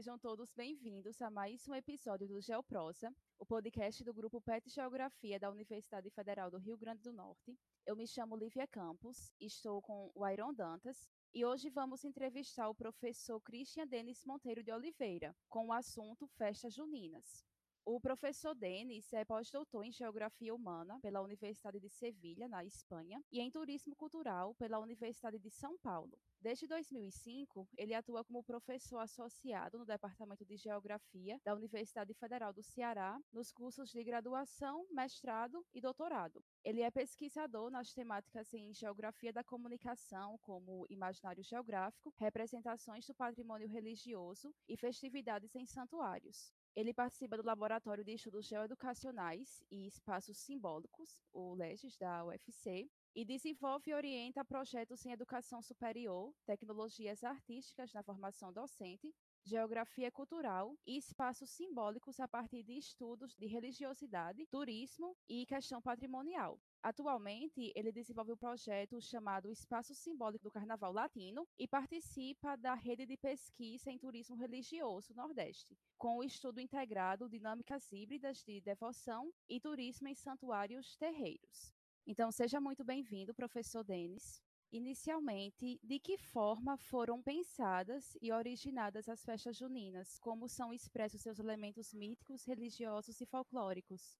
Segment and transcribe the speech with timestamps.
[0.00, 5.38] sejam todos bem-vindos a mais um episódio do Geoprosa, o podcast do grupo PET Geografia
[5.38, 7.54] da Universidade Federal do Rio Grande do Norte.
[7.84, 12.74] Eu me chamo Lívia Campos, estou com o Iron Dantas e hoje vamos entrevistar o
[12.74, 17.44] professor Christian Denis Monteiro de Oliveira com o assunto Festas Juninas.
[17.92, 23.40] O professor Denis é pós-doutor em Geografia Humana pela Universidade de Sevilha, na Espanha, e
[23.40, 26.16] em Turismo Cultural pela Universidade de São Paulo.
[26.40, 32.62] Desde 2005, ele atua como professor associado no Departamento de Geografia da Universidade Federal do
[32.62, 36.44] Ceará, nos cursos de graduação, mestrado e doutorado.
[36.62, 43.66] Ele é pesquisador nas temáticas em geografia da comunicação, como imaginário geográfico, representações do patrimônio
[43.66, 46.54] religioso e festividades em santuários.
[46.80, 53.22] Ele participa do Laboratório de Estudos Geoeducacionais e Espaços Simbólicos, o LEGES, da UFC, e
[53.22, 59.14] desenvolve e orienta projetos em educação superior, tecnologias artísticas na formação docente,
[59.50, 66.60] geografia cultural e espaços simbólicos a partir de estudos de religiosidade, turismo e questão patrimonial.
[66.80, 72.74] Atualmente, ele desenvolve o um projeto chamado Espaço Simbólico do Carnaval Latino e participa da
[72.74, 79.32] rede de pesquisa em turismo religioso Nordeste, com o estudo integrado dinâmicas híbridas de devoção
[79.48, 81.74] e turismo em santuários terreiros.
[82.06, 84.40] Então, seja muito bem-vindo, professor Denis.
[84.72, 90.18] Inicialmente, de que forma foram pensadas e originadas as festas juninas?
[90.18, 94.16] Como são expressos seus elementos míticos, religiosos e folclóricos?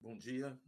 [0.00, 0.58] Bom dia,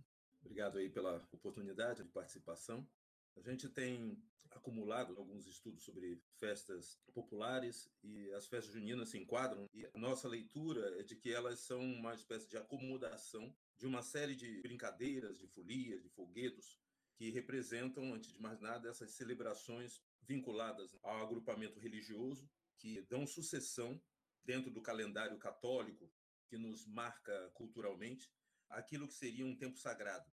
[0.40, 2.88] Obrigado aí pela oportunidade de participação.
[3.36, 9.68] A gente tem acumulado alguns estudos sobre festas populares e as festas juninas se enquadram
[9.74, 14.02] e a nossa leitura é de que elas são uma espécie de acomodação de uma
[14.02, 16.80] série de brincadeiras, de folias, de folguedos
[17.18, 24.00] que representam, antes de mais nada, essas celebrações vinculadas ao agrupamento religioso que dão sucessão
[24.44, 26.08] dentro do calendário católico
[26.46, 28.32] que nos marca culturalmente
[28.68, 30.30] aquilo que seria um tempo sagrado.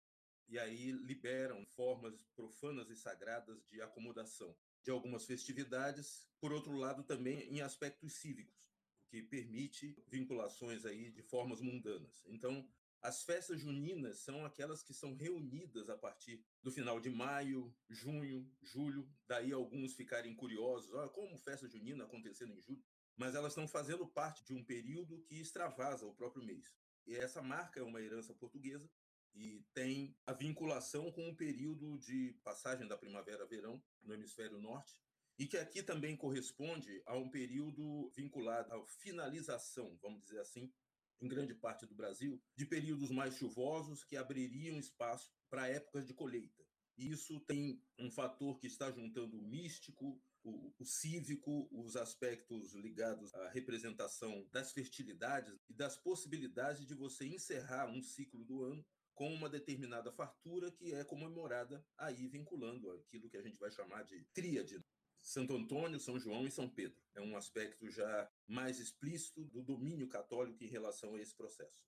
[0.47, 7.03] E aí liberam formas profanas e sagradas de acomodação de algumas festividades, por outro lado
[7.03, 8.73] também em aspectos cívicos,
[9.07, 12.23] que permite vinculações aí de formas mundanas.
[12.25, 12.67] Então,
[13.01, 18.47] as festas juninas são aquelas que são reunidas a partir do final de maio, junho,
[18.61, 22.83] julho, daí alguns ficarem curiosos, ah, como festa junina acontecendo em julho,
[23.15, 26.75] mas elas estão fazendo parte de um período que extravasa o próprio mês.
[27.07, 28.89] E essa marca é uma herança portuguesa
[29.33, 34.95] e tem a vinculação com o período de passagem da primavera-verão no hemisfério norte,
[35.39, 40.71] e que aqui também corresponde a um período vinculado à finalização, vamos dizer assim,
[41.21, 46.13] em grande parte do Brasil, de períodos mais chuvosos que abririam espaço para épocas de
[46.13, 46.65] colheita.
[46.97, 52.73] E isso tem um fator que está juntando o místico, o, o, cívico, os aspectos
[52.73, 58.85] ligados à representação das fertilidades e das possibilidades de você encerrar um ciclo do ano
[59.13, 64.03] com uma determinada fartura que é comemorada aí vinculando aquilo que a gente vai chamar
[64.03, 64.83] de tríade.
[65.21, 66.99] Santo Antônio, São João e São Pedro.
[67.13, 71.79] É um aspecto já mais explícito do domínio católico em relação a esse processo.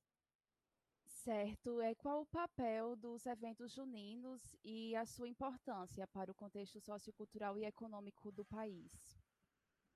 [1.06, 1.82] Certo.
[1.82, 7.58] É qual o papel dos eventos juninos e a sua importância para o contexto sociocultural
[7.58, 8.92] e econômico do país?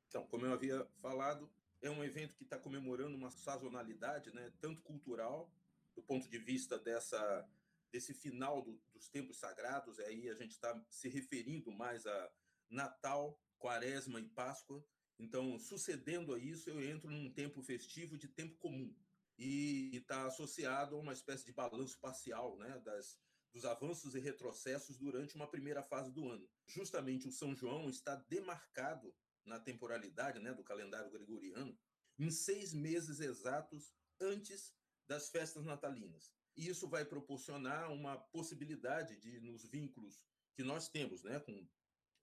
[0.08, 4.82] Então, como eu havia falado, é um evento que está comemorando uma sazonalidade, né, tanto
[4.82, 5.52] cultural,
[5.96, 7.48] do ponto de vista dessa
[7.90, 12.32] desse final do, dos tempos sagrados, aí a gente está se referindo mais a
[12.70, 14.86] Natal, Quaresma e Páscoa.
[15.20, 18.96] Então, sucedendo a isso, eu entro num tempo festivo de tempo comum
[19.38, 23.20] e está associado a uma espécie de balanço parcial né, das,
[23.54, 26.48] dos avanços e retrocessos durante uma primeira fase do ano.
[26.66, 31.78] Justamente o São João está demarcado na temporalidade né, do calendário gregoriano
[32.20, 34.76] em seis meses exatos antes
[35.08, 36.32] das festas natalinas.
[36.56, 40.20] E isso vai proporcionar uma possibilidade de, nos vínculos
[40.56, 41.68] que nós temos né, com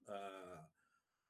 [0.07, 0.69] a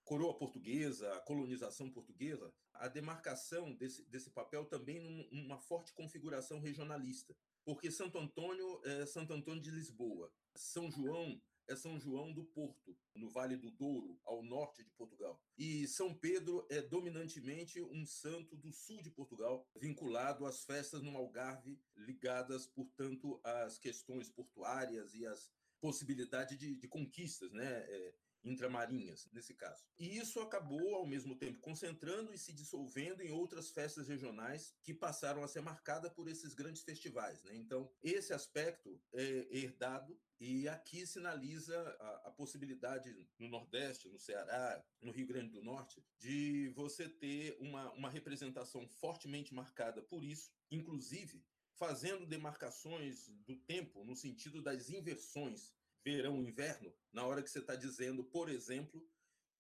[0.05, 5.01] coroa portuguesa, a colonização portuguesa, a demarcação desse, desse papel também
[5.31, 7.35] numa forte configuração regionalista.
[7.65, 12.97] Porque Santo Antônio é Santo Antônio de Lisboa, São João é São João do Porto,
[13.15, 15.41] no Vale do Douro, ao norte de Portugal.
[15.57, 21.17] E São Pedro é dominantemente um santo do sul de Portugal, vinculado às festas no
[21.17, 25.51] Algarve, ligadas, portanto, às questões portuárias e às
[25.81, 27.85] possibilidades de, de conquistas, né?
[27.89, 29.85] É, intramarinhas, nesse caso.
[29.99, 34.93] E isso acabou, ao mesmo tempo, concentrando e se dissolvendo em outras festas regionais que
[34.93, 37.43] passaram a ser marcadas por esses grandes festivais.
[37.45, 37.57] Né?
[37.57, 44.85] Então, esse aspecto é herdado e aqui sinaliza a, a, possibilidade no Nordeste, no Ceará,
[45.01, 50.51] no Rio Grande do Norte, de você ter uma, uma representação fortemente marcada por isso,
[50.71, 51.43] inclusive
[51.77, 55.73] fazendo demarcações do tempo no sentido das inversões
[56.05, 59.03] verão inverno, na hora que você está dizendo, por exemplo,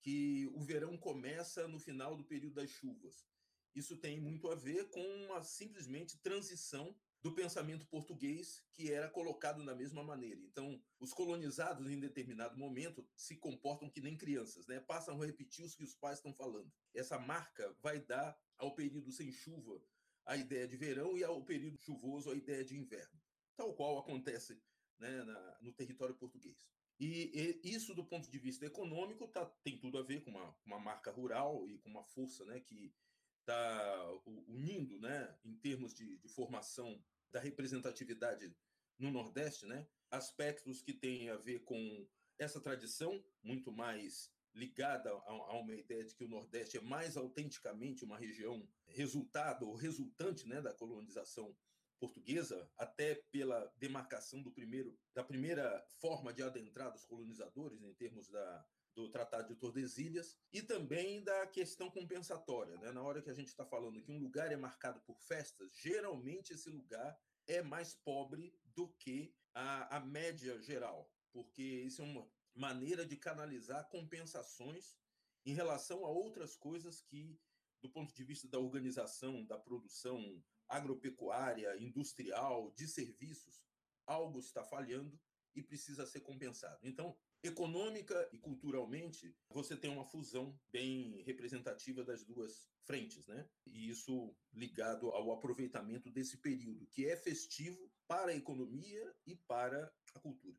[0.02, 3.26] que o verão começa no final do período das chuvas.
[3.74, 9.64] Isso tem muito a ver com uma simplesmente transição do pensamento português que era colocado
[9.64, 10.40] da mesma maneira.
[10.42, 14.78] Então, os colonizados em determinado momento se comportam que nem crianças, né?
[14.78, 16.70] Passam a repetir os que os pais estão falando.
[16.94, 19.82] Essa marca vai dar ao período sem chuva
[20.26, 23.18] a ideia de verão e ao período chuvoso a ideia de inverno.
[23.56, 24.60] Tal qual acontece
[24.98, 26.66] né, na, no território português.
[26.98, 30.56] E, e, isso, do ponto de vista econômico, tá, tem tudo a ver com uma,
[30.64, 32.94] uma marca rural e com uma força né, que
[33.40, 38.54] está unindo, né, em termos de, de, formação da representatividade
[38.98, 42.08] no Nordeste, né, aspectos que têm a ver com
[42.38, 48.04] essa tradição, muito mais ligada a, uma ideia de que o Nordeste é mais autenticamente
[48.04, 51.54] uma região resultado ou resultante né, da colonização
[51.98, 58.28] portuguesa, até pela demarcação do primeiro, da primeira forma de adentrar dos colonizadores, em termos
[58.28, 62.76] da, do Tratado de Tordesilhas, e também da questão compensatória.
[62.78, 62.92] Né?
[62.92, 66.52] Na hora que a gente está falando que um lugar é marcado por festas, geralmente
[66.52, 72.28] esse lugar é mais pobre do que a, a média geral, porque isso é uma
[72.54, 74.96] maneira de canalizar compensações
[75.44, 77.38] em relação a outras coisas que,
[77.82, 83.64] do ponto de vista da organização, da produção agropecuária, industrial, de serviços,
[84.06, 85.18] algo está falhando
[85.54, 86.78] e precisa ser compensado.
[86.82, 93.48] Então, econômica e culturalmente, você tem uma fusão bem representativa das duas frentes, né?
[93.66, 99.92] E isso ligado ao aproveitamento desse período, que é festivo para a economia e para
[100.14, 100.58] a cultura.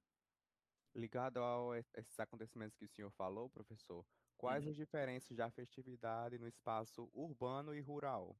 [0.95, 4.05] Ligado a esses acontecimentos que o senhor falou, professor,
[4.37, 4.71] quais uhum.
[4.71, 8.37] as diferenças da festividade no espaço urbano e rural?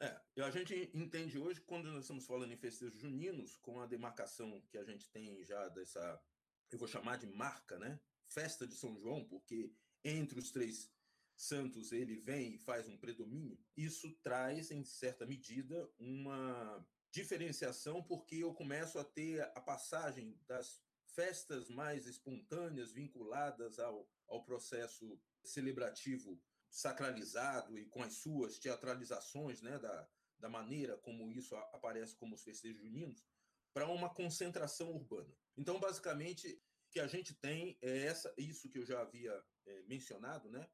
[0.00, 4.60] É, a gente entende hoje, quando nós estamos falando em festejos juninos, com a demarcação
[4.68, 6.22] que a gente tem já dessa,
[6.70, 7.98] eu vou chamar de marca, né?
[8.28, 9.72] Festa de São João, porque
[10.04, 10.88] entre os três
[11.36, 18.36] santos ele vem e faz um predomínio, isso traz, em certa medida, uma diferenciação, porque
[18.36, 26.40] eu começo a ter a passagem das festas mais espontâneas vinculadas ao, ao processo celebrativo
[26.70, 32.42] sacralizado e com as suas teatralizações, né, da, da maneira como isso aparece como os
[32.42, 33.24] festejos juninos,
[33.72, 35.32] para uma concentração urbana.
[35.56, 36.60] Então, basicamente,
[36.90, 39.32] que a gente tem é essa, isso que eu já havia
[39.66, 40.68] é, mencionado, né,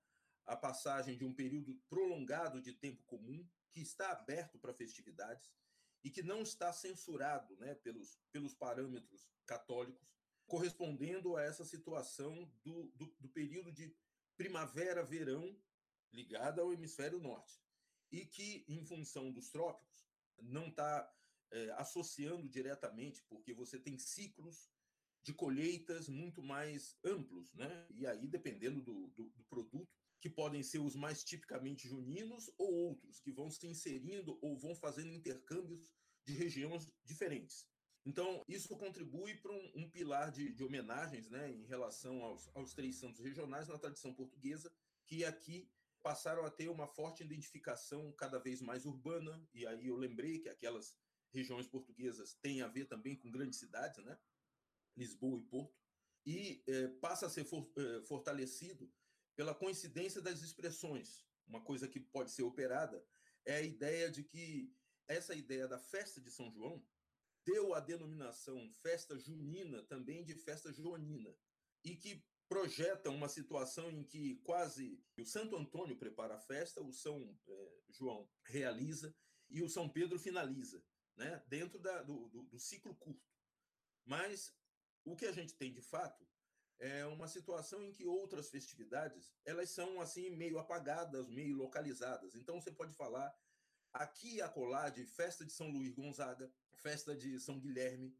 [0.47, 5.51] a passagem de um período prolongado de tempo comum que está aberto para festividades
[6.03, 10.07] e que não está censurado né, pelos, pelos parâmetros católicos,
[10.47, 13.97] correspondendo a essa situação do, do, do período de
[14.37, 15.59] primavera-verão
[16.15, 17.61] ligada ao hemisfério norte
[18.11, 20.07] e que, em função dos trópicos,
[20.41, 21.13] não está
[21.51, 24.71] é, associando diretamente, porque você tem ciclos
[25.23, 27.87] de colheitas muito mais amplos, né?
[27.91, 29.89] E aí, dependendo do, do, do produto,
[30.21, 34.75] que podem ser os mais tipicamente juninos ou outros, que vão se inserindo ou vão
[34.75, 35.93] fazendo intercâmbios
[36.25, 37.67] de regiões diferentes.
[38.07, 42.75] Então, isso contribui para um, um pilar de, de, homenagens né, em relação aos, aos
[42.75, 44.71] três santos regionais na tradição portuguesa,
[45.07, 45.71] que aqui
[46.05, 50.51] passaram a ter uma forte identificação cada vez mais urbana, e aí eu lembrei que
[50.51, 50.95] aquelas
[51.33, 54.21] regiões portuguesas têm a ver também com grandes cidades, né?
[54.95, 55.75] Lisboa e Porto,
[56.27, 58.93] e é, passa a ser for, é, fortalecido
[59.35, 61.27] pela coincidência das expressões.
[61.47, 63.03] Uma coisa que pode ser operada
[63.47, 64.71] é a ideia de que
[65.09, 66.87] essa ideia da festa de São João
[67.47, 71.35] deu a denominação festa junina também de festa joanina,
[71.83, 72.23] e que
[72.55, 77.81] projeta uma situação em que quase o Santo Antônio prepara a festa, o São é,
[77.89, 79.13] João realiza
[79.51, 80.81] e o São Pedro finaliza,
[81.17, 81.43] né?
[81.49, 83.29] dentro da, do, do, do ciclo curto.
[84.05, 84.57] Mas
[85.05, 86.25] o que a gente tem de fato
[86.79, 92.37] é uma situação em que outras festividades elas são assim meio apagadas, meio localizadas.
[92.37, 93.37] Então você pode falar
[93.93, 98.17] aqui e acolá de festa de São Luís Gonzaga, festa de São Guilherme,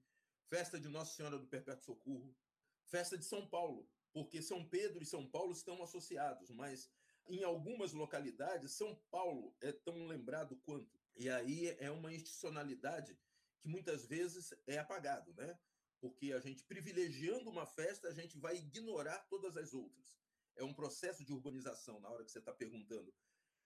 [0.49, 2.37] festa de Nossa Senhora do Perpétuo Socorro,
[2.83, 6.91] festa de São Paulo, porque São Pedro e São Paulo estão associados, mas
[7.27, 10.99] em algumas localidades, São Paulo é tão lembrado quanto.
[11.15, 13.19] E aí é uma institucionalidade
[13.61, 15.59] que muitas vezes é apagado, né?
[16.05, 20.15] porque a gente privilegiando uma festa, a gente vai ignorar todas as outras.
[20.55, 23.11] É um processo de urbanização, na hora que você está perguntando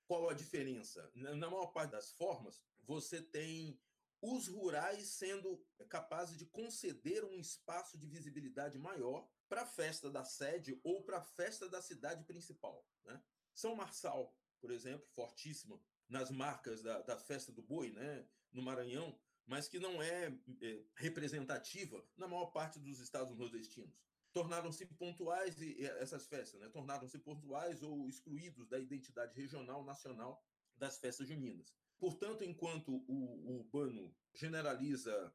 [0.07, 1.11] qual a diferença.
[1.17, 3.77] Na maior parte das formas, você tem
[4.23, 10.25] os rurais sendo capazes de conceder um espaço de visibilidade maior para a festa da
[10.25, 12.87] sede ou para a festa da cidade principal.
[13.05, 13.21] Né?
[13.55, 19.19] São Marçal, por exemplo, fortíssima nas marcas da, da festa do boi, né, no Maranhão,
[19.47, 24.01] mas que não é, é representativa na maior parte dos estados nordestinos.
[24.33, 30.43] Tornaram-se pontuais e, essas festas, né, tornaram-se pontuais ou excluídos da identidade regional nacional
[30.77, 31.75] das festas juninas.
[31.99, 35.35] Portanto, enquanto o, o urbano generaliza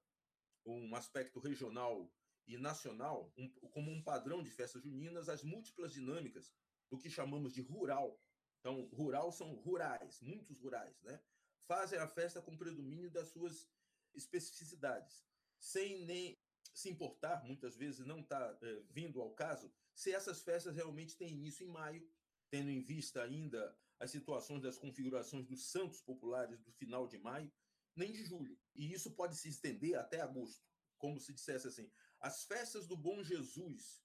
[0.65, 2.09] um aspecto regional
[2.47, 6.53] e nacional um, como um padrão de festas juninas, as múltiplas dinâmicas
[6.89, 8.19] do que chamamos de rural
[8.63, 11.21] então, rural são rurais, muitos rurais, né?
[11.67, 13.69] Fazem a festa com predomínio das suas
[14.15, 15.25] especificidades,
[15.59, 16.41] sem nem
[16.73, 21.33] se importar, muitas vezes não está é, vindo ao caso, se essas festas realmente têm
[21.33, 22.09] início em maio,
[22.49, 27.51] tendo em vista ainda as situações das configurações dos santos populares do final de maio,
[27.95, 28.57] nem de julho.
[28.73, 30.65] E isso pode se estender até agosto,
[30.97, 31.91] como se dissesse assim:
[32.23, 34.01] as festas do Bom Jesus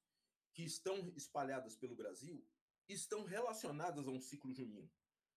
[0.53, 2.45] que estão espalhadas pelo Brasil
[2.89, 4.91] estão relacionadas a um ciclo junino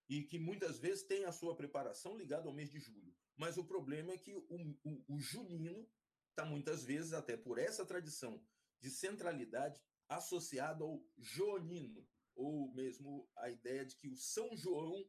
[0.09, 3.15] e que muitas vezes tem a sua preparação ligada ao mês de julho.
[3.37, 4.45] Mas o problema é que o,
[4.83, 5.87] o, o junino
[6.31, 8.43] está muitas vezes, até por essa tradição
[8.79, 15.07] de centralidade, associado ao joanino, ou mesmo a ideia de que o São João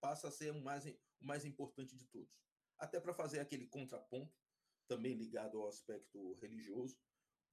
[0.00, 2.36] passa a ser o mais, o mais importante de todos.
[2.78, 4.36] Até para fazer aquele contraponto,
[4.88, 6.98] também ligado ao aspecto religioso,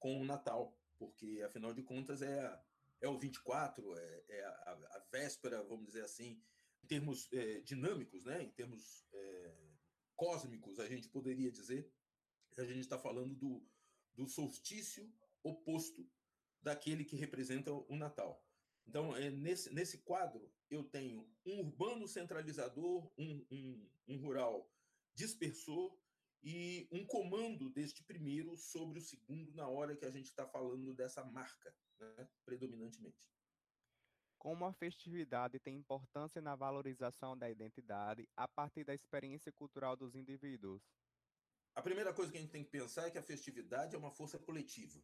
[0.00, 2.60] com o Natal, porque, afinal de contas, é
[3.00, 6.42] é o 24, é, é a, a, véspera, vamos dizer assim,
[6.82, 8.42] em termos é, dinâmicos, né?
[8.42, 9.54] em termos é,
[10.14, 11.90] cósmicos, a gente poderia dizer,
[12.58, 13.66] a gente está falando do,
[14.14, 15.10] do solstício
[15.42, 16.06] oposto
[16.62, 18.44] daquele que representa o Natal.
[18.86, 24.70] Então, é, nesse, nesse quadro, eu tenho um urbano centralizador, um, um, um rural
[25.14, 25.98] dispersor
[26.42, 30.94] e um comando deste primeiro sobre o segundo na hora que a gente está falando
[30.94, 33.30] dessa marca, né, predominantemente.
[34.38, 40.14] Como a festividade tem importância na valorização da identidade a partir da experiência cultural dos
[40.14, 40.82] indivíduos?
[41.74, 44.10] A primeira coisa que a gente tem que pensar é que a festividade é uma
[44.10, 44.98] força coletiva.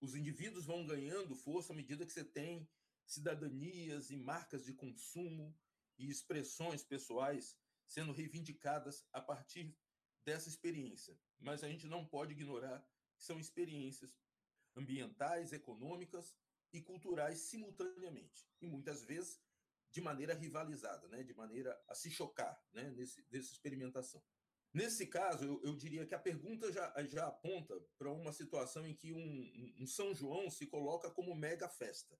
[0.00, 2.68] Os indivíduos vão ganhando força à medida que você tem
[3.06, 5.56] cidadanias e marcas de consumo
[5.96, 7.56] e expressões pessoais
[7.86, 9.76] sendo reivindicadas a partir
[10.26, 11.16] dessa experiência.
[11.38, 12.84] Mas a gente não pode ignorar
[13.16, 14.18] que são experiências
[14.74, 16.36] ambientais, econômicas
[16.72, 19.40] e culturais simultaneamente, e muitas vezes
[19.90, 21.22] de maneira rivalizada, né?
[21.22, 22.90] de maneira a se chocar né?
[22.90, 24.22] Nesse, nessa experimentação.
[24.74, 28.94] Nesse caso, eu, eu, diria que a pergunta já, já aponta para uma situação em
[28.94, 32.18] que um, um, São João se coloca como mega festa.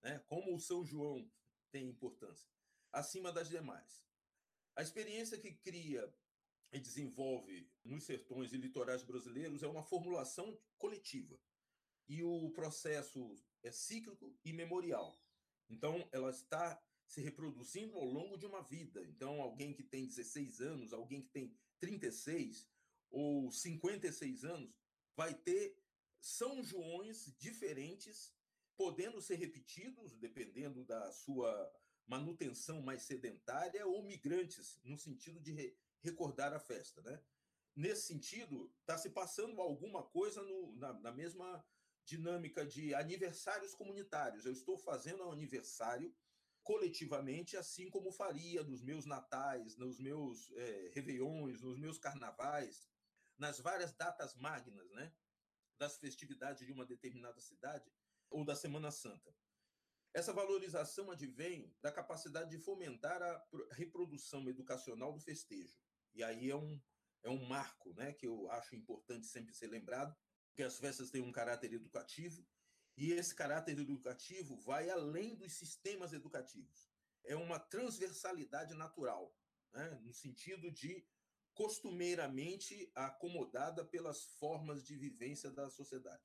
[0.00, 0.18] Né?
[0.20, 1.30] Como o São João
[1.70, 2.48] tem importância,
[2.90, 4.06] acima das demais.
[4.74, 6.10] A experiência que cria
[6.72, 11.38] e desenvolve nos sertões e litorais brasileiros é uma formulação coletiva
[12.08, 15.18] e o processo é cíclico e memorial.
[15.68, 19.02] Então, ela está se reproduzindo ao longo de uma vida.
[19.04, 22.68] Então, alguém que tem 16 anos, alguém que tem 36
[23.10, 24.74] ou 56 anos,
[25.14, 25.78] vai ter
[26.20, 28.34] São Joões diferentes,
[28.76, 31.72] podendo ser repetidos, dependendo da sua
[32.06, 35.52] manutenção mais sedentária, ou migrantes, no sentido de
[36.02, 37.00] recordar a festa.
[37.02, 37.22] Né?
[37.74, 41.64] Nesse sentido, está se passando alguma coisa no, na, na mesma
[42.04, 44.44] dinâmica de aniversários comunitários.
[44.44, 46.14] Eu estou fazendo um aniversário
[46.62, 50.92] coletivamente, assim como faria nos meus natais, nos meus é,
[51.60, 52.88] nos meus carnavais,
[53.36, 55.12] nas várias datas magnas, né?
[55.78, 57.90] Das festividades de uma determinada cidade
[58.30, 59.34] ou da Semana Santa.
[60.14, 65.81] Essa valorização advém da capacidade de fomentar a reprodução educacional do festejo.
[66.14, 66.80] E aí é um,
[67.22, 70.14] é um marco né, que eu acho importante sempre ser lembrado,
[70.54, 72.46] que as festas têm um caráter educativo,
[72.96, 76.90] e esse caráter educativo vai além dos sistemas educativos.
[77.24, 79.34] É uma transversalidade natural,
[79.72, 79.98] né?
[80.02, 81.06] no sentido de
[81.54, 86.22] costumeiramente acomodada pelas formas de vivência da sociedade.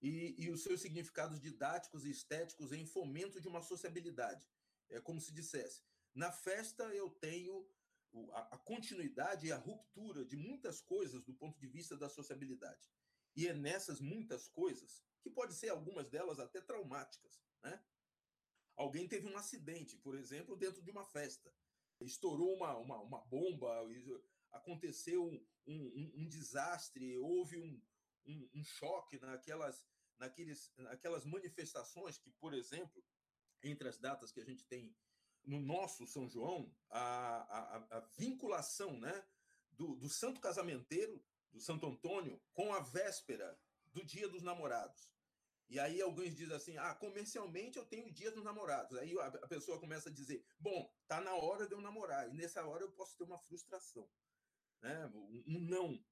[0.00, 4.50] E, e, os seus significados didáticos e estéticos em fomento de uma sociabilidade.
[4.90, 7.64] É como se dissesse: na festa eu tenho
[8.34, 12.90] a, continuidade e a ruptura de muitas coisas do ponto de vista da sociabilidade.
[13.34, 17.82] E é nessas muitas coisas, que pode ser algumas delas até traumáticas, né?
[18.76, 21.54] Alguém teve um acidente, por exemplo, dentro de uma festa.
[22.00, 23.86] Estourou uma, uma, uma bomba,
[24.50, 27.80] aconteceu um, um, um desastre, houve um,
[28.26, 29.86] um, um choque naquelas,
[30.18, 33.04] naqueles, naquelas manifestações que, por exemplo,
[33.62, 34.94] entre as datas que a gente tem
[35.44, 39.24] no nosso São João, a, a, a vinculação né,
[39.70, 43.58] do, do santo casamenteiro, do Santo Antônio, com a véspera
[43.92, 45.12] do Dia dos Namorados.
[45.68, 48.98] E aí alguns dizem assim: ah, comercialmente eu tenho o Dia dos Namorados.
[48.98, 52.34] Aí a, a pessoa começa a dizer: bom, tá na hora de eu namorar, e
[52.34, 54.08] nessa hora eu posso ter uma frustração,
[54.82, 55.06] né?
[55.14, 56.04] um, não,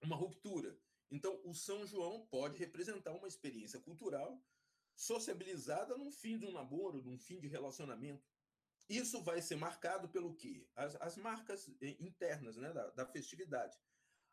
[0.00, 0.78] uma ruptura.
[1.10, 4.42] Então, o São João pode representar uma experiência cultural
[4.94, 8.31] sociabilizada no fim de um namoro, num fim de relacionamento.
[8.88, 10.66] Isso vai ser marcado pelo quê?
[10.74, 13.78] As, as marcas eh, internas né, da, da, festividade.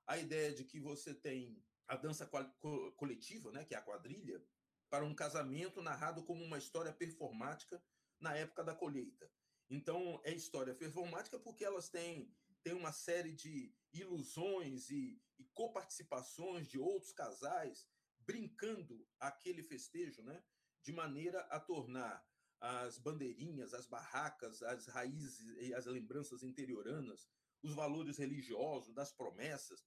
[0.06, 4.44] A ideia de que você tem a dança co coletiva, né, que é a quadrilha,
[4.89, 7.82] para um casamento narrado como uma história performática
[8.20, 9.32] na época da colheita.
[9.70, 16.68] Então, é história performática porque elas têm, têm uma série de ilusões e, e coparticipações
[16.68, 17.88] de outros casais
[18.20, 20.44] brincando aquele festejo, né,
[20.84, 22.27] de maneira a tornar
[22.60, 27.28] as bandeirinhas, as barracas, as raízes e as lembranças interioranas,
[27.63, 29.86] os valores religiosos, das promessas,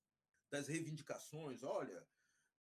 [0.50, 1.62] das reivindicações.
[1.62, 2.06] Olha,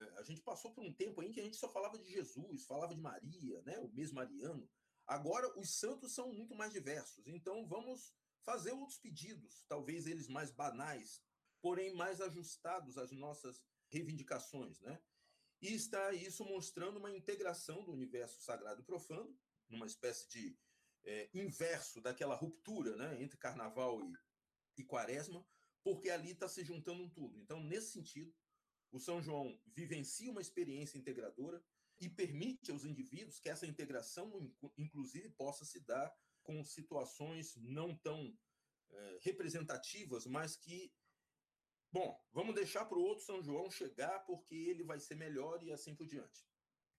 [0.01, 2.65] eh, a gente passou por um tempo em que a gente só falava de Jesus,
[2.65, 4.69] falava de Maria, né, o mesmo Mariano.
[5.05, 8.13] Agora os santos são muito mais diversos, então vamos
[8.45, 11.22] fazer outros pedidos, talvez eles mais banais,
[11.62, 15.01] porém mais ajustados às nossas reivindicações, né?
[15.62, 19.38] E está isso mostrando uma integração do universo sagrado e profano,
[19.73, 20.57] numa espécie de
[21.03, 24.13] é, inverso daquela ruptura né, entre carnaval e,
[24.77, 25.45] e quaresma,
[25.83, 27.37] porque ali está se juntando um tudo.
[27.39, 28.33] Então, nesse sentido,
[28.91, 31.61] o São João vivencia uma experiência integradora
[31.99, 36.13] e permite aos indivíduos que essa integração, inclusive, possa se dar
[36.43, 38.37] com situações não tão
[38.91, 40.93] é, representativas, mas que,
[41.91, 45.71] bom, vamos deixar para o outro São João chegar porque ele vai ser melhor e
[45.71, 46.45] assim por diante.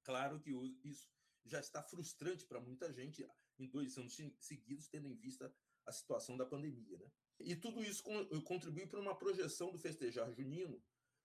[0.02, 0.50] Claro que
[0.82, 1.13] isso
[1.44, 3.26] já está frustrante para muita gente
[3.58, 5.54] em dois anos seguidos, tendo em vista
[5.86, 6.98] a situação da pandemia.
[6.98, 7.10] Né?
[7.40, 8.02] E tudo isso
[8.44, 10.82] contribui para uma projeção do festejar junino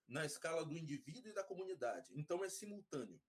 [0.07, 2.11] na escala do indivíduo e da comunidade.
[2.15, 3.21] Então, é simultâneo.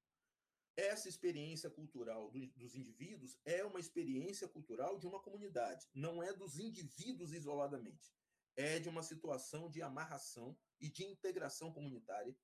[0.76, 6.32] Essa experiência cultural do, dos indivíduos é uma experiência cultural de uma comunidade, não é
[6.32, 8.14] dos indivíduos isoladamente.
[8.56, 12.34] É de uma situação de amarração e de integração comunitária.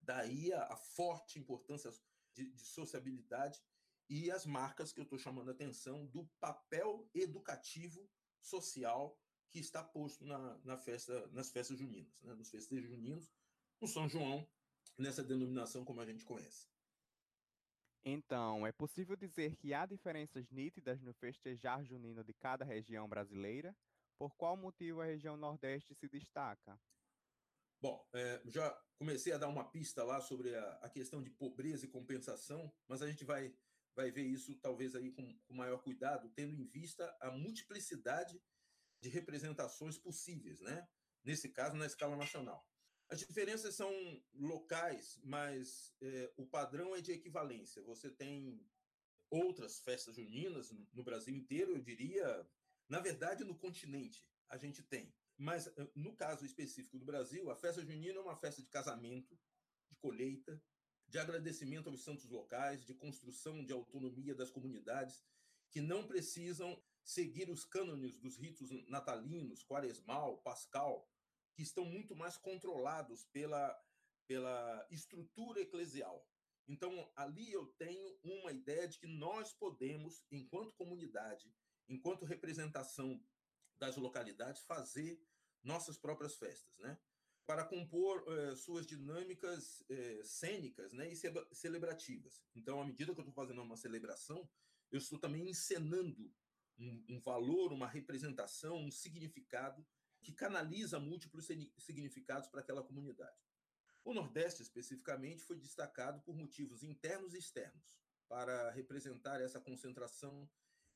[0.00, 1.90] Daí a, a forte importância
[2.34, 3.60] de, de sociabilidade
[4.10, 8.10] e as marcas que eu estou chamando a atenção do papel educativo
[8.42, 9.16] social
[9.48, 12.34] que está posto na, na festa, nas festas juninas, né?
[12.34, 13.30] nos festejos juninos,
[13.80, 14.48] no São João,
[14.98, 16.68] nessa denominação como a gente conhece.
[18.04, 23.76] Então, é possível dizer que há diferenças nítidas no festejar junino de cada região brasileira?
[24.18, 26.80] Por qual motivo a região Nordeste se destaca?
[27.80, 31.86] Bom, é, já comecei a dar uma pista lá sobre a, a, questão de pobreza
[31.86, 33.54] e compensação, mas a gente vai
[33.94, 38.40] vai ver isso talvez aí com, com maior cuidado, tendo em vista a multiplicidade
[39.00, 40.88] de representações possíveis, né?
[41.24, 42.66] Nesse caso, na escala nacional.
[43.08, 43.90] As diferenças são
[44.32, 47.82] locais, mas é, o padrão é de equivalência.
[47.82, 48.64] Você tem
[49.28, 52.48] outras festas juninas no Brasil inteiro, eu diria,
[52.88, 55.14] na verdade, no continente a gente tem.
[55.36, 59.38] Mas no caso específico do Brasil, a festa junina é uma festa de casamento,
[59.88, 60.62] de colheita,
[61.10, 65.24] de agradecimento aos santos locais, de construção de autonomia das comunidades,
[65.70, 71.10] que não precisam seguir os cânones dos ritos natalinos, quaresmal, pascal,
[71.54, 73.76] que estão muito mais controlados pela,
[74.26, 76.24] pela estrutura eclesial.
[76.68, 81.52] Então, ali eu tenho uma ideia de que nós podemos, enquanto comunidade,
[81.88, 83.20] enquanto representação
[83.80, 85.20] das localidades, fazer
[85.62, 86.96] nossas próprias festas, né?
[87.50, 91.16] Para compor eh, suas dinâmicas eh, cênicas né, e
[91.52, 92.44] celebrativas.
[92.54, 94.48] Então, à medida que eu estou fazendo uma celebração,
[94.88, 96.32] eu estou também encenando
[96.78, 99.84] um, um, valor, uma representação, um significado
[100.22, 103.36] que canaliza múltiplos significados para aquela comunidade.
[104.04, 107.82] O Nordeste, especificamente, foi destacado por motivos internos e externos,
[108.28, 110.48] para representar essa concentração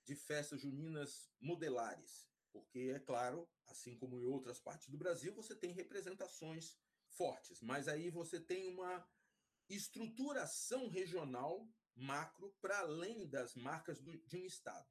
[0.04, 5.56] de festas juninas modelares, porque, é claro, assim como em outras partes do Brasil, você
[5.56, 9.04] tem representações fortes, mas aí você tem uma
[9.68, 14.88] estruturação regional macro para além das marcas do, de um Estado.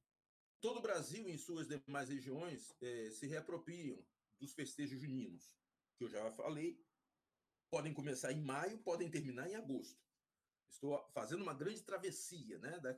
[0.59, 4.05] Todo o Brasil, em suas demais regiões, eh, se reapropriam
[4.39, 5.57] dos festejos juninos,
[5.97, 6.81] que eu já falei,
[7.69, 10.01] podem começar em maio, podem terminar em agosto.
[10.69, 12.93] Estou fazendo uma grande travessia, né, da,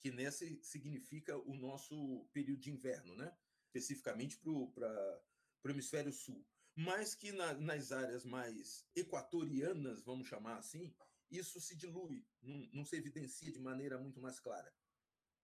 [0.00, 3.36] que nesse significa o nosso período de inverno, né?
[3.68, 5.22] Especificamente para
[5.64, 6.44] o hemisfério sul.
[6.74, 10.94] mas que na, nas áreas mais equatorianas, vamos chamar assim,
[11.30, 14.72] isso se dilui, não, não se evidencia de maneira muito mais clara.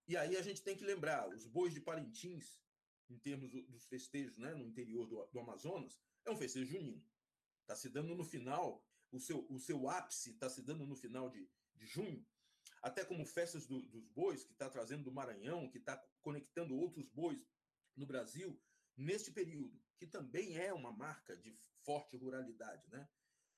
[0.07, 2.59] E aí a gente tem que lembrar, os bois de Parintins,
[3.11, 7.05] em termos dos festejos né, no interior do, do Amazonas, é um festejo junino.
[7.63, 11.29] Está se dando no final, o seu, o seu ápice está se dando no final
[11.29, 12.25] de, de junho,
[12.81, 17.09] até como festas do, dos bois, que está trazendo do Maranhão, que está conectando outros
[17.09, 17.45] bois
[17.97, 18.61] no Brasil,
[18.97, 21.53] neste período, que também é uma marca de
[21.85, 22.89] forte ruralidade.
[22.91, 23.09] Né?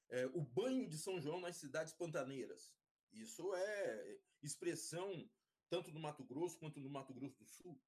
[0.09, 2.72] É, o banho de São João nas cidades pantaneiras.
[3.12, 5.29] Isso é expressão
[5.68, 7.81] tanto do Mato Grosso quanto do Mato Grosso do Sul.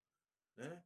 [0.56, 0.84] Né?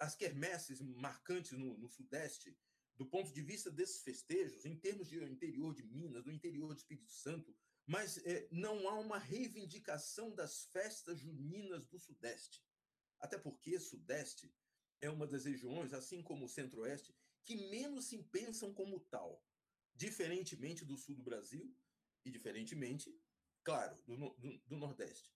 [0.00, 2.56] As quermesses marcantes no, no Sudeste,
[2.96, 6.78] do ponto de vista desses festejos, em termos de interior de Minas, do interior do
[6.78, 12.62] Espírito Santo, mas é, não há uma reivindicação das festas juninas do Sudeste.
[13.18, 14.52] Até porque Sudeste
[15.00, 19.42] é uma das regiões, assim como o Centro-Oeste, que menos se pensam como tal,
[19.94, 21.74] diferentemente do sul do Brasil
[22.24, 23.14] e diferentemente,
[23.64, 25.32] claro, do, do, do Nordeste.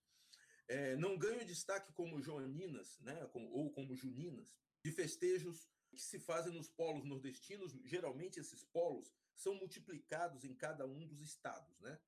[0.68, 6.53] É, não ganham destaque como joaninas, né, ou como juninas, de festejos que se fazem
[6.53, 7.72] nos polos nordestinos.
[7.85, 11.98] Geralmente, esses polos são multiplicados em cada um dos estados, né?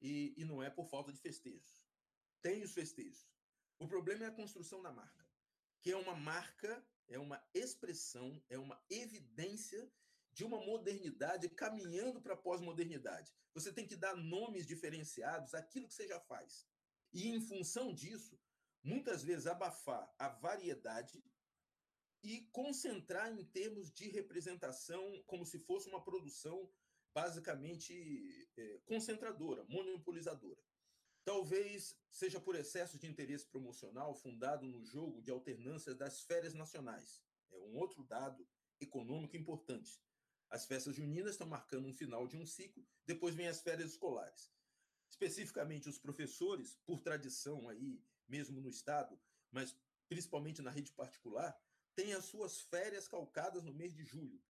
[0.00, 1.84] E, e não é por falta de festejos.
[2.42, 3.28] Tem os festejos.
[3.78, 5.19] O problema é a construção da marca
[5.80, 9.90] que é uma marca, é uma expressão, é uma evidência
[10.32, 13.34] de uma modernidade caminhando para a pós-modernidade.
[13.54, 16.66] Você tem que dar nomes diferenciados àquilo que você já faz.
[17.12, 18.38] E, em função disso,
[18.82, 21.22] muitas vezes abafar a variedade
[22.22, 26.70] e concentrar em termos de representação como se fosse uma produção
[27.12, 30.62] basicamente é, concentradora, monopolizadora.
[31.30, 37.22] Talvez seja por excesso de interesse promocional fundado no jogo de alternância das férias nacionais.
[37.52, 38.44] É um outro dado
[38.80, 40.02] econômico importante.
[40.50, 44.52] As festas juninas estão marcando um final de um ciclo, depois vem as férias escolares.
[45.08, 49.16] Especificamente os professores, por tradição aí, mesmo no estado,
[49.52, 51.56] mas principalmente na rede particular,
[51.94, 54.42] têm as suas férias calcadas no mês de julho.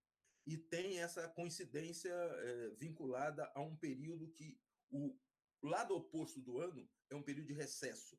[0.47, 4.59] E tem essa coincidência é, vinculada a um período que
[4.91, 5.15] o
[5.63, 8.19] o lado oposto do ano é um período de recesso,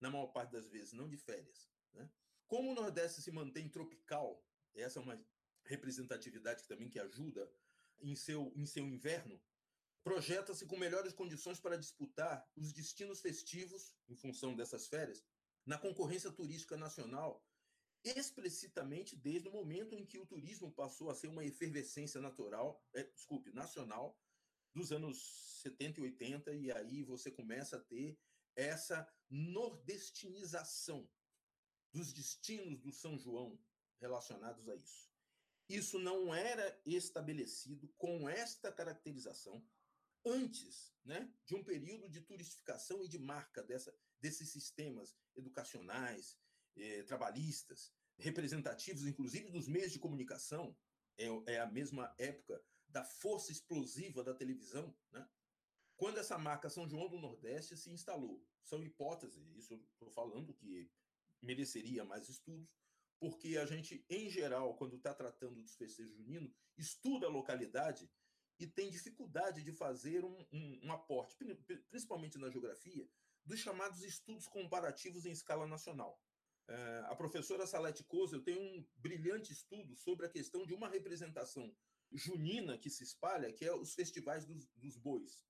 [0.00, 1.68] na maior parte das vezes, não de férias.
[1.92, 2.10] Né?
[2.46, 5.20] Como o Nordeste se mantém tropical, essa é uma
[5.64, 7.50] representatividade que também que ajuda
[8.00, 9.40] em seu, em seu inverno,
[10.02, 15.22] projeta-se com melhores condições para disputar os destinos festivos, em função dessas férias,
[15.66, 17.44] na concorrência turística nacional,
[18.02, 23.02] explicitamente desde o momento em que o turismo passou a ser uma efervescência natural, é,
[23.02, 24.18] desculpe, nacional,
[24.78, 28.16] dos anos 70 e 80, e aí você começa a ter
[28.54, 31.08] essa nordestinização
[31.92, 33.58] dos destinos do São João
[34.00, 35.10] relacionados a isso.
[35.68, 39.66] Isso não era estabelecido com esta caracterização
[40.24, 46.38] antes né, de um período de turistificação e de marca dessa, desses sistemas educacionais,
[46.76, 50.76] eh, trabalhistas, representativos, inclusive dos meios de comunicação.
[51.16, 55.28] É, é a mesma época da força explosiva da televisão, né?
[55.96, 58.42] quando essa marca São João do Nordeste se instalou.
[58.62, 60.90] São hipóteses, isso estou falando que
[61.42, 62.68] mereceria mais estudos,
[63.18, 68.10] porque a gente, em geral, quando está tratando dos festejos juninos, estuda a localidade
[68.58, 71.36] e tem dificuldade de fazer um, um, um aporte,
[71.90, 73.08] principalmente na geografia,
[73.44, 76.20] dos chamados estudos comparativos em escala nacional.
[76.68, 81.74] Uh, a professora Salete Kozel tem um brilhante estudo sobre a questão de uma representação
[82.12, 85.44] junina que se espalha, que é os festivais dos, dos bois.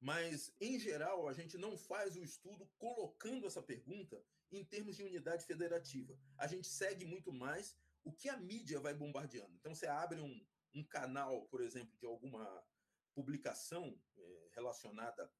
[0.00, 5.02] Mas, em geral, a gente não faz o estudo colocando essa pergunta em termos de
[5.02, 6.18] unidade federativa.
[6.36, 9.54] A gente segue muito mais o que a mídia vai bombardeando.
[9.56, 12.64] Então, você abre um, um canal, por exemplo, de alguma
[13.14, 15.30] publicação é, relacionada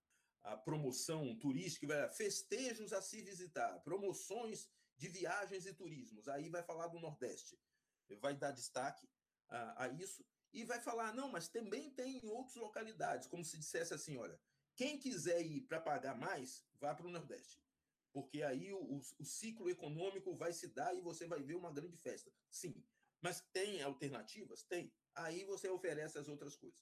[0.42, 6.26] à promoção turística, vai festejos a se visitar, promoções de viagens e turismos.
[6.28, 7.58] Aí vai falar do Nordeste,
[8.20, 9.08] vai dar destaque
[9.48, 13.58] a, a isso e vai falar, não, mas também tem em outras localidades, como se
[13.58, 14.40] dissesse assim, olha,
[14.74, 17.62] quem quiser ir para pagar mais, vá para o Nordeste,
[18.12, 21.72] porque aí o, o, o, ciclo econômico vai se dar e você vai ver uma
[21.72, 22.32] grande festa.
[22.50, 22.84] Sim,
[23.20, 24.62] mas tem alternativas?
[24.62, 24.92] Tem.
[25.14, 26.80] Aí você oferece as outras coisas.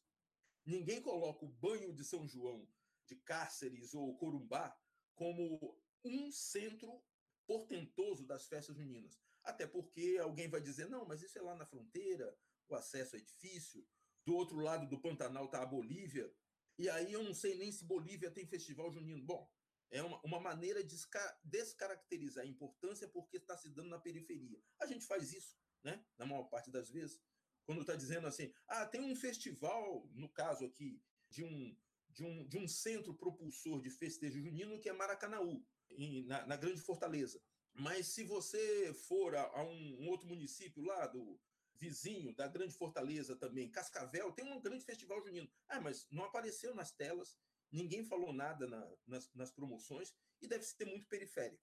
[0.64, 2.68] Ninguém coloca o banho de São João,
[3.06, 4.78] de Cáceres ou Corumbá
[5.14, 7.02] como um centro
[7.46, 9.18] portentoso das festas juninas.
[9.42, 12.36] Até porque alguém vai dizer, não, mas isso é lá na fronteira,
[12.68, 13.86] o acesso é difícil.
[14.24, 16.32] Do outro lado do Pantanal está a Bolívia.
[16.78, 19.22] E aí eu não sei nem se Bolívia tem festival junino.
[19.22, 19.48] Bom,
[19.90, 20.96] é uma, uma maneira de
[21.44, 24.60] descaracterizar a importância porque está se dando na periferia.
[24.80, 26.04] A gente faz isso, né?
[26.18, 27.22] na maior parte das vezes.
[27.64, 31.00] quando está dizendo assim, ah, tem um festival, no caso aqui,
[31.30, 31.76] de um,
[32.10, 36.56] de um, de um centro propulsor de festejo junino que é Maracanaú, em, na, na
[36.56, 37.40] Grande Fortaleza.
[37.72, 41.38] Mas se você for a, a um, um, outro município lá do
[41.78, 45.50] vizinho da Grande Fortaleza também, Cascavel, tem um grande festival junino.
[45.68, 47.36] Ah, mas não apareceu nas telas,
[47.70, 51.62] ninguém falou nada na, nas, nas promoções e deve ser muito periférico.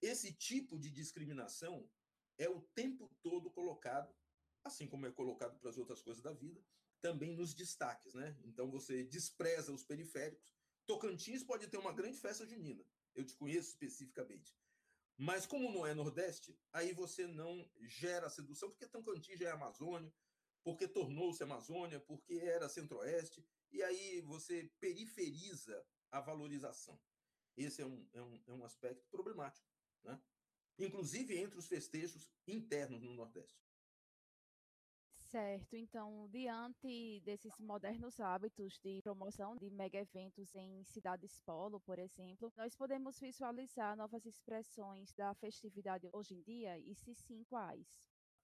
[0.00, 1.88] Esse tipo de discriminação
[2.38, 4.14] é o tempo todo colocado,
[4.64, 6.62] assim como é colocado para as outras coisas da vida,
[7.00, 8.36] também nos destaques, né?
[8.44, 10.54] Então você despreza os periféricos.
[10.86, 12.84] Tocantins pode ter uma grande festa junina,
[13.14, 14.54] eu te conheço especificamente.
[15.22, 20.10] Mas como não é Nordeste, aí você não gera sedução, porque Tocantins já é Amazônia,
[20.64, 26.98] porque tornou-se Amazônia, porque era Centro-Oeste, e aí você periferiza a valorização.
[27.54, 29.68] Esse é um, é um, é um aspecto problemático,
[30.04, 30.18] né?
[30.78, 33.62] inclusive entre os festejos internos no Nordeste.
[35.30, 42.00] Certo, então, diante desses modernos hábitos de promoção de mega eventos em cidades polo, por
[42.00, 47.86] exemplo, nós podemos visualizar novas expressões da festividade hoje em dia e se sim, quais?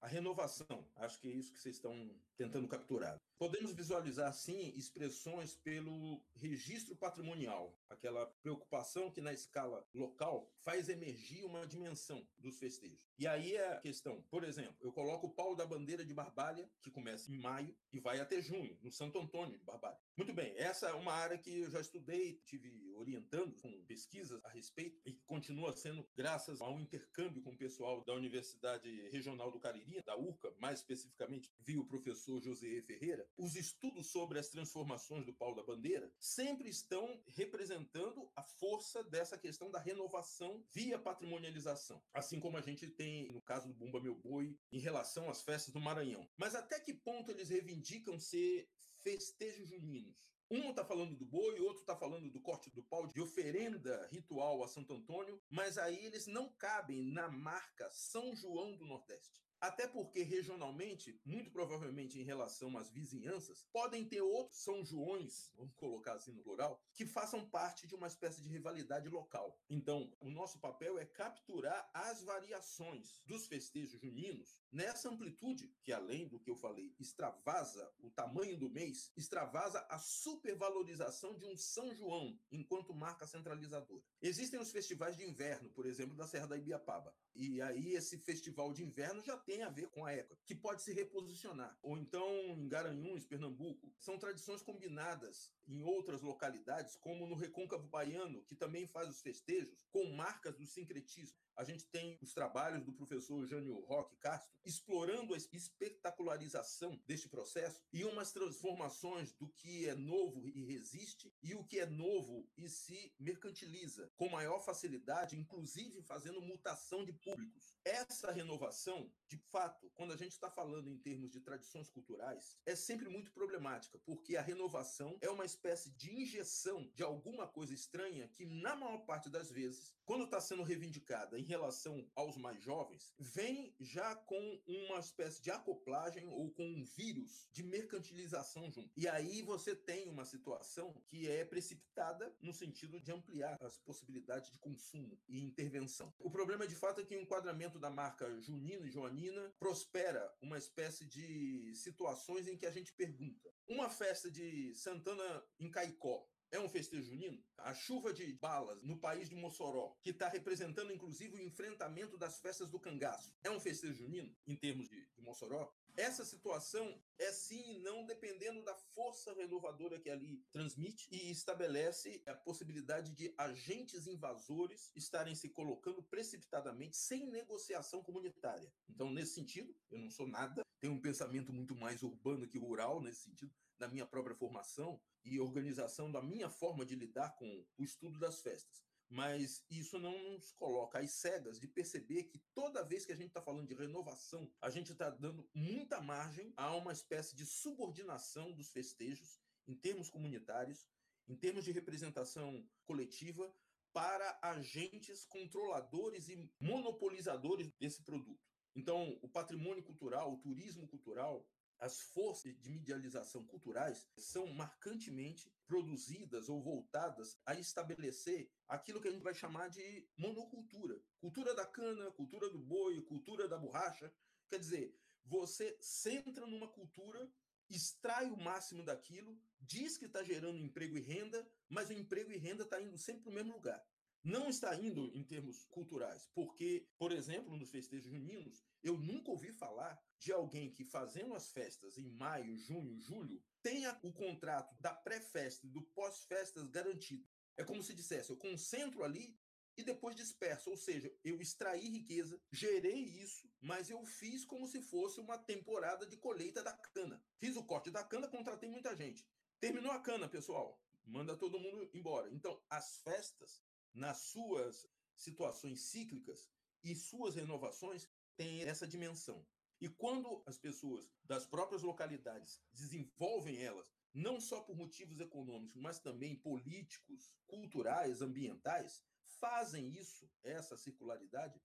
[0.01, 1.93] A renovação, acho que é isso que vocês estão
[2.37, 3.21] tentando capturar.
[3.39, 11.45] Podemos visualizar, sim, expressões pelo registro patrimonial, aquela preocupação que, na escala local, faz emergir
[11.45, 13.07] uma dimensão dos festejos.
[13.19, 16.71] E aí é a questão, por exemplo, eu coloco o Paulo da Bandeira de Barbalha,
[16.83, 19.99] que começa em maio e vai até junho, no Santo Antônio de Barbalha.
[20.17, 24.49] Muito bem, essa é uma área que eu já estudei, tive orientando com pesquisas a
[24.49, 30.03] respeito e continua sendo graças ao intercâmbio com o pessoal da Universidade Regional do Cariri,
[30.03, 35.35] da URCA, mais especificamente, vi o professor José Ferreira, os estudos sobre as transformações do
[35.35, 42.41] pau da bandeira sempre estão representando a força dessa questão da renovação via patrimonialização, assim
[42.41, 45.81] como a gente tem no caso do Bumba Meu Boi em relação às festas do
[45.81, 46.29] Maranhão.
[46.37, 48.69] Mas até que ponto eles reivindicam ser
[49.03, 50.27] festejos juninos?
[50.49, 54.63] Um está falando do boi, outro está falando do corte do pau, de oferenda ritual
[54.63, 59.46] a Santo Antônio, mas aí eles não cabem na marca São João do Nordeste.
[59.61, 65.75] Até porque, regionalmente, muito provavelmente em relação às vizinhanças, podem ter outros São Joões, vamos
[65.77, 69.59] colocar assim no plural, que façam parte de uma espécie de rivalidade local.
[69.69, 76.29] Então, o nosso papel é capturar as variações dos festejos juninos nessa amplitude, que além
[76.29, 81.95] do que eu falei, extravasa o tamanho do mês, extravasa a supervalorização de um São
[81.95, 84.05] João enquanto marca centralizadora.
[84.21, 87.15] Existem os festivais de inverno, por exemplo, da Serra da Ibiapaba.
[87.35, 90.83] E aí esse festival de inverno já tem a ver com a época, que pode
[90.83, 91.79] se reposicionar.
[91.81, 92.29] Ou então
[92.59, 98.87] em Garanhuns, Pernambuco, são tradições combinadas em outras localidades, como no Recôncavo Baiano, que também
[98.87, 103.81] faz os festejos com marcas do sincretismo a gente tem os trabalhos do professor Jânio
[103.81, 110.65] Roque Castro explorando a espetacularização deste processo e umas transformações do que é novo e
[110.65, 117.05] resiste e o que é novo e se mercantiliza com maior facilidade, inclusive fazendo mutação
[117.05, 117.75] de públicos.
[117.85, 122.75] Essa renovação, de fato, quando a gente está falando em termos de tradições culturais, é
[122.75, 128.29] sempre muito problemática, porque a renovação é uma espécie de injeção de alguma coisa estranha
[128.29, 133.75] que, na maior parte das vezes, quando está sendo reivindicada relação aos mais jovens, vem
[133.81, 138.91] já com uma espécie de acoplagem ou com um vírus de mercantilização junto.
[138.97, 144.51] E aí você tem uma situação que é precipitada no sentido de ampliar as possibilidades
[144.51, 146.13] de consumo e intervenção.
[146.19, 150.59] O problema de fato é que o enquadramento da marca Junino e Joanina prospera uma
[150.59, 156.61] espécie de situações em que a gente pergunta: uma festa de Santana em Caicó é
[156.61, 157.43] um festejo junino?
[157.59, 162.41] A chuva de balas no país de Mossoró, que está representando inclusive o enfrentamento das
[162.41, 165.73] festas do cangaço, é um festejo junino em termos de, de Mossoró?
[165.97, 172.23] Essa situação é sim e não dependendo da força renovadora que ali transmite e estabelece
[172.27, 178.71] a possibilidade de agentes invasores estarem se colocando precipitadamente sem negociação comunitária.
[178.91, 183.01] Então, nesse sentido, eu não sou nada, tenho um pensamento muito mais urbano que rural
[183.01, 187.85] nesse sentido, na minha própria formação e organização da minha forma de lidar com o
[187.85, 193.05] estudo das festas mas isso não nos coloca às cegas de perceber que toda vez
[193.05, 196.93] que a gente está falando de renovação, a gente está dando muita margem a uma
[196.93, 200.89] espécie de subordinação dos festejos em termos comunitários,
[201.29, 203.53] em termos de representação coletiva,
[203.93, 208.45] para agentes controladores e monopolizadores desse produto.
[208.75, 216.49] Então, o patrimônio cultural, o turismo cultural, as forças de medialização culturais são marcantemente produzidas
[216.49, 221.01] ou voltadas a estabelecer aquilo que a gente vai chamar de monocultura.
[221.19, 224.13] Cultura da cana, cultura do boi, cultura da borracha.
[224.49, 227.31] Quer dizer, você centra numa cultura,
[227.69, 232.37] extrai o máximo daquilo, diz que está gerando emprego e renda, mas o emprego e
[232.37, 233.85] renda está indo sempre para o mesmo lugar.
[234.27, 239.53] Não está indo em termos culturais, porque, por exemplo, nos festejos juninos, eu nunca ouvi
[239.53, 244.93] falar de alguém que, fazendo as festas em maio, junho, julho, tenha o contrato da
[244.93, 247.25] pré-festa e do pós-festas garantido.
[247.57, 249.39] É como se dissesse: eu concentro ali
[249.77, 250.71] e depois disperso.
[250.71, 256.05] Ou seja, eu extraí riqueza, gerei isso, mas eu fiz como se fosse uma temporada
[256.05, 257.25] de colheita da cana.
[257.39, 259.25] Fiz o corte da cana, contratei muita gente.
[259.61, 260.83] Terminou a cana, pessoal.
[261.05, 262.29] Manda todo mundo embora.
[262.35, 263.63] Então, as festas,
[263.97, 266.49] nas suas situações cíclicas
[266.83, 269.45] e suas renovações, têm essa dimensão.
[269.81, 275.99] E quando as pessoas das próprias localidades desenvolvem elas, não só por motivos econômicos, mas
[275.99, 279.03] também políticos, culturais, ambientais,
[279.39, 281.61] fazem isso, essa circularidade,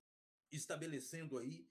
[0.52, 1.70] estabelecendo aí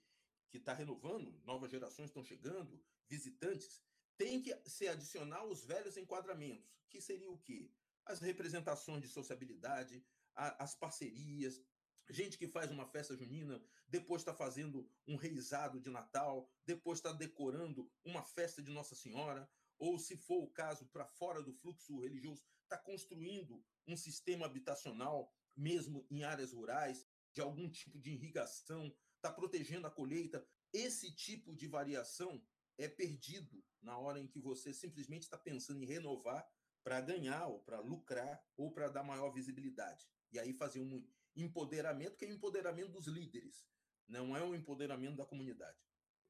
[0.49, 3.81] que está renovando, novas gerações estão chegando, visitantes,
[4.17, 7.71] tem que se adicionar os velhos enquadramentos, que seria o quê?
[8.05, 10.03] As representações de sociabilidade,
[10.41, 11.61] a, as parcerias,
[12.09, 17.13] gente que faz uma festa junina, depois está fazendo um reizado de Natal, depois está
[17.13, 21.99] decorando uma festa de Nossa Senhora, ou se for o caso, para fora do fluxo
[21.99, 28.93] religioso, está construindo um sistema habitacional, mesmo em áreas rurais, de algum tipo de irrigação,
[29.15, 30.45] está protegendo a colheita.
[30.73, 32.43] Esse tipo de variação
[32.77, 36.47] é perdido na hora em que você simplesmente está pensando em renovar
[36.83, 40.09] para ganhar, ou para lucrar, ou para dar maior visibilidade.
[40.31, 43.67] E aí fazer um empoderamento que é o empoderamento dos líderes,
[44.07, 45.77] não é o empoderamento da comunidade.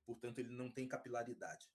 [0.06, 1.70] Portanto, ele não tem capilaridade.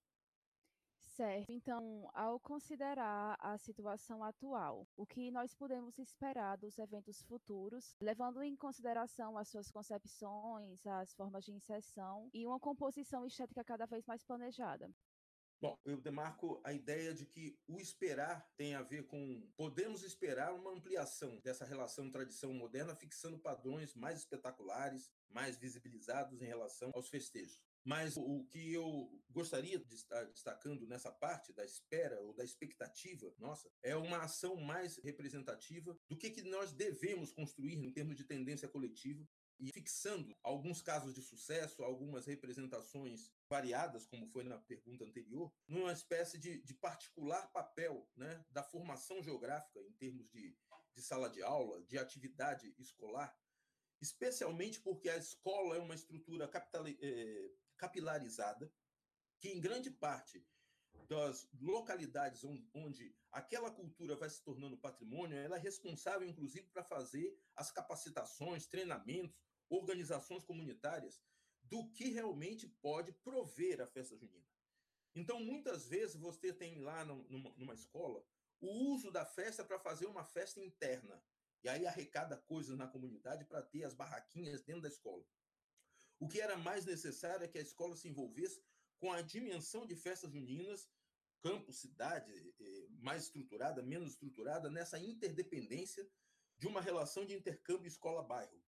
[1.17, 1.51] Certo.
[1.51, 8.43] Então, ao considerar a situação atual, o que nós podemos esperar dos eventos futuros, levando
[8.43, 14.05] em consideração as suas concepções, as formas de inserção e uma composição estética cada vez
[14.05, 14.91] mais planejada?
[15.59, 20.53] Bom, eu demarco a ideia de que o esperar tem a ver com podemos esperar
[20.53, 27.09] uma ampliação dessa relação tradição moderna, fixando padrões mais espetaculares, mais visibilizados em relação aos
[27.09, 27.63] festejos.
[27.87, 33.33] Mas o que eu gostaria de estar destacando nessa parte da espera ou da expectativa
[33.39, 38.25] nossa é uma ação mais representativa do que, que nós devemos construir em termos de
[38.25, 39.25] tendência coletiva
[39.61, 45.93] e fixando alguns casos de sucesso, algumas representações variadas, como foi na pergunta anterior, numa
[45.93, 50.59] espécie de, de particular papel né, da formação geográfica em termos de,
[50.93, 53.33] de sala de aula, de atividade escolar,
[54.01, 58.73] especialmente porque a escola é uma estrutura capital, eh, capilarizada,
[59.41, 60.47] que em grande parte
[61.09, 62.43] das localidades
[62.75, 68.67] onde aquela cultura vai se tornando patrimônio, ela é responsável, inclusive, para fazer as capacitações,
[68.67, 69.37] treinamentos,
[69.69, 71.23] organizações comunitárias
[71.63, 74.47] do que realmente pode prover a festa junina.
[75.15, 78.25] Então, muitas vezes, você tem lá numa, numa escola
[78.61, 81.23] o uso da festa para fazer uma festa interna.
[81.63, 85.25] E aí arrecada coisas na comunidade para ter as barraquinhas dentro da escola.
[86.19, 88.63] O que era mais necessário é que a escola se envolvesse
[88.99, 90.89] com a dimensão de festas juninas,
[91.41, 96.09] campo, cidade, eh, mais estruturada, menos estruturada, nessa interdependência
[96.59, 98.63] de uma relação de intercâmbio escola-bairro,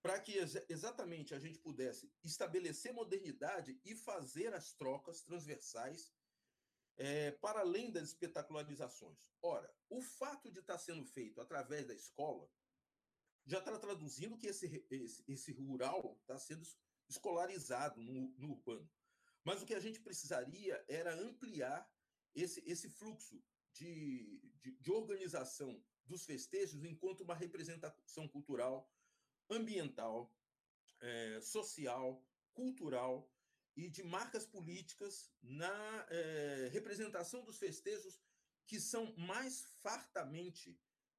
[0.00, 6.12] para que ex exatamente a gente pudesse estabelecer modernidade e fazer as trocas transversais
[6.96, 9.30] é, para além das espetacularizações.
[9.42, 12.48] Ora, o fato de estar tá sendo feito através da escola
[13.46, 16.66] já está traduzindo que esse, esse, esse rural está sendo
[17.08, 18.90] escolarizado no, no urbano.
[19.44, 21.88] Mas o que a gente precisaria era ampliar
[22.34, 23.40] esse, esse fluxo
[23.72, 28.92] de, de, de organização dos festejos enquanto uma representação cultural,
[29.48, 30.34] ambiental,
[31.00, 33.30] é, social, cultural
[33.76, 38.20] e de marcas políticas na é, representação dos festejos
[38.66, 40.76] que são mais fartamente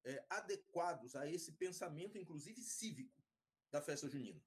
[0.08, 3.22] é, adequados a esse pensamento, inclusive cívico,
[3.70, 4.42] da festa junina.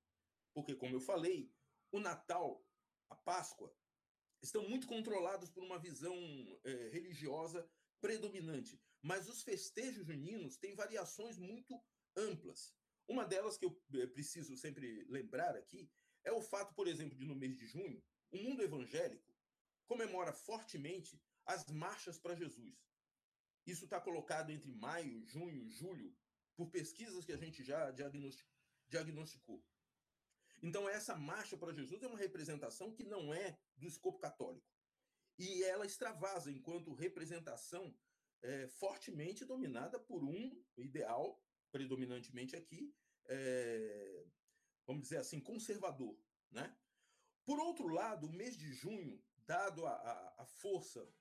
[0.54, 1.54] Porque, como eu falei,
[1.92, 2.66] o Natal
[3.12, 3.76] a Páscoa,
[4.42, 6.16] estão muito controlados por uma visão
[6.64, 7.70] é, religiosa
[8.00, 8.82] predominante.
[9.02, 11.80] Mas os festejos juninos têm variações muito
[12.16, 12.74] amplas.
[13.08, 15.92] Uma delas que eu eh, preciso sempre lembrar aqui
[16.24, 19.36] é o fato, por exemplo, de no mês de junho, o mundo evangélico
[19.88, 22.80] comemora fortemente as marchas para Jesus.
[23.66, 26.16] Isso está colocado entre maio, junho, julho,
[26.56, 27.92] por pesquisas que a gente já
[28.90, 29.64] diagnosticou.
[30.62, 34.68] Então, essa marcha para Jesus é uma representação que não é do escopo católico.
[35.38, 37.98] E ela extravasa enquanto representação
[38.44, 42.94] é, fortemente dominada por um ideal, predominantemente aqui,
[43.26, 44.26] é,
[44.86, 46.16] vamos dizer assim, conservador.
[46.52, 46.76] Né?
[47.46, 51.12] Por outro lado, o mês de junho, dado a, a, a força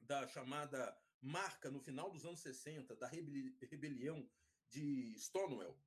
[0.00, 4.30] da chamada marca no final dos anos 60 da rebelião
[4.68, 5.80] de Stonewall,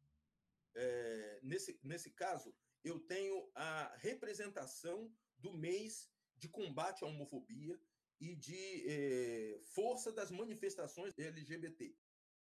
[0.75, 7.79] é, nesse, nesse caso, eu tenho a representação do mês de combate à homofobia
[8.19, 11.95] e de é, força das manifestações LGBT.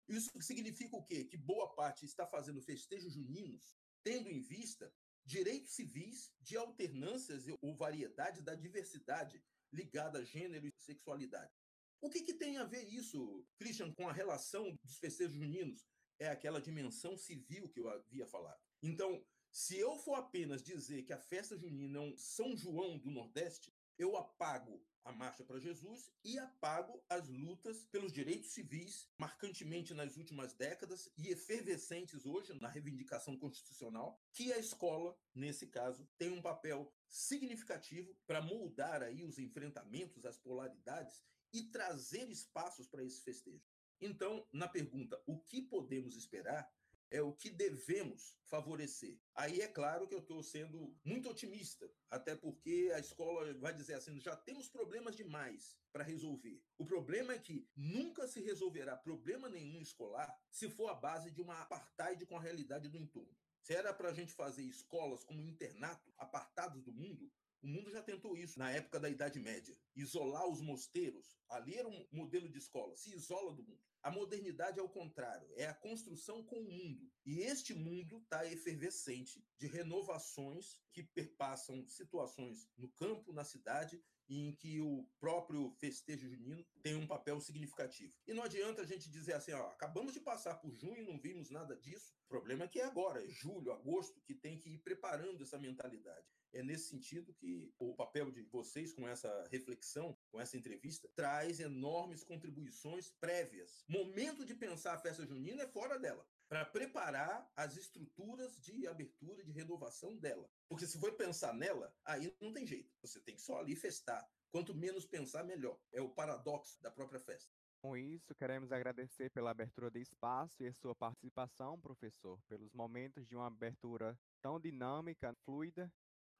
[0.08, 1.24] Isso significa o quê?
[1.24, 4.92] Que boa parte está fazendo festejos juninos, tendo em vista
[5.24, 9.40] direitos civis de alternâncias ou variedade da diversidade
[9.72, 11.59] ligada a gênero e sexualidade.
[12.00, 15.86] O que, que tem a ver isso, Christian, com a relação dos festejos juninos?
[16.18, 18.60] É aquela dimensão civil que eu havia falado.
[18.82, 23.10] Então, se eu for apenas dizer que a festa junina é um São João do
[23.10, 29.92] Nordeste, eu apago a Marcha para Jesus e apago as lutas pelos direitos civis, marcantemente
[29.92, 36.30] nas últimas décadas e efervescentes hoje na reivindicação constitucional, que a escola, nesse caso, tem
[36.30, 41.22] um papel significativo para moldar aí os enfrentamentos, as polaridades
[41.52, 43.64] e trazer espaços para esse festejo.
[44.00, 46.70] Então, na pergunta, o que podemos esperar?
[47.10, 49.18] é o que devemos favorecer.
[49.34, 53.94] Aí é claro que eu estou sendo muito otimista, até porque a escola vai dizer
[53.94, 56.62] assim: já temos problemas demais para resolver.
[56.78, 61.42] O problema é que nunca se resolverá problema nenhum escolar se for a base de
[61.42, 63.36] uma apartheid com a realidade do entorno.
[63.60, 67.30] Se era para a gente fazer escolas como internato, apartados do mundo,
[67.62, 69.76] o mundo já tentou isso na época da Idade Média.
[69.94, 71.36] Isolar os mosteiros.
[71.48, 72.96] Ali era um modelo de escola.
[72.96, 73.80] Se isola do mundo.
[74.02, 77.12] A modernidade é o contrário, é a construção com o mundo.
[77.26, 84.46] E este mundo está efervescente de renovações que perpassam situações no campo, na cidade, e
[84.46, 88.14] em que o próprio festejo junino tem um papel significativo.
[88.28, 91.50] E não adianta a gente dizer assim, ó, acabamos de passar por junho não vimos
[91.50, 92.14] nada disso.
[92.26, 95.58] O problema é que é agora, é julho, agosto, que tem que ir preparando essa
[95.58, 96.24] mentalidade.
[96.52, 101.58] É nesse sentido que o papel de vocês com essa reflexão, com essa entrevista, traz
[101.58, 103.84] enormes contribuições prévias.
[103.88, 109.44] Momento de pensar a festa junina é fora dela para preparar as estruturas de abertura,
[109.44, 110.50] de renovação dela.
[110.68, 112.92] Porque se for pensar nela, aí não tem jeito.
[113.02, 114.28] Você tem que só ali festar.
[114.50, 115.78] Quanto menos pensar, melhor.
[115.92, 117.54] É o paradoxo da própria festa.
[117.80, 123.28] Com isso, queremos agradecer pela abertura de espaço e a sua participação, professor, pelos momentos
[123.28, 125.90] de uma abertura tão dinâmica, fluida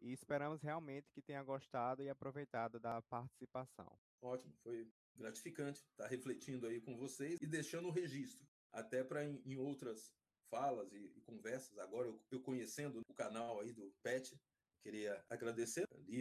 [0.00, 3.96] e esperamos realmente que tenha gostado e aproveitado da participação.
[4.20, 9.40] Ótimo, foi gratificante estar refletindo aí com vocês e deixando o registro, até para em,
[9.44, 10.12] em, outras
[10.50, 11.78] falas e, e conversas.
[11.78, 14.36] Agora, eu, eu, conhecendo o canal aí do PET,
[14.82, 16.12] queria agradecer o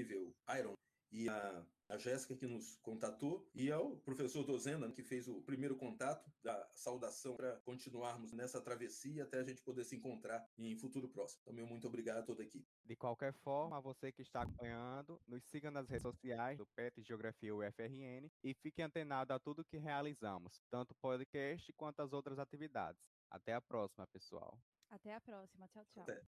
[0.58, 0.74] Iron
[1.12, 5.76] e a a Jéssica que nos contatou e ao professor Dozena que fez o primeiro
[5.76, 11.10] contato da saudação para continuarmos nessa travessia até a gente poder se encontrar em futuro
[11.10, 11.42] próximo.
[11.42, 12.68] Então, meu muito obrigado a toda a equipe.
[12.86, 17.02] De qualquer forma, a você que está acompanhando, nos siga nas redes sociais do PET
[17.02, 22.38] Geografia UFRN e fique antenado a tudo que realizamos, tanto o podcast quanto as outras
[22.38, 23.02] atividades.
[23.32, 24.60] Até a próxima, pessoal.
[24.92, 25.68] Até a próxima.
[25.70, 26.04] Tchau, tchau.
[26.04, 26.22] Até.